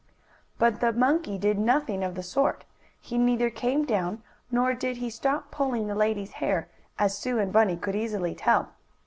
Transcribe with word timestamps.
But 0.57 0.79
the 0.79 0.91
monkey 0.93 1.37
did 1.37 1.59
nothing 1.59 2.03
of 2.03 2.15
the 2.15 2.23
sort. 2.23 2.65
He 2.99 3.19
neither 3.19 3.51
came 3.51 3.85
down, 3.85 4.23
nor 4.49 4.73
did 4.73 4.97
he 4.97 5.11
stop 5.11 5.51
pulling 5.51 5.85
the 5.85 5.93
lady's 5.93 6.31
hair, 6.31 6.69
as 6.97 7.15
Sue 7.15 7.37
and 7.37 7.53
Bunny 7.53 7.77
could 7.77 7.95
easily 7.95 8.33
tell. 8.33 8.71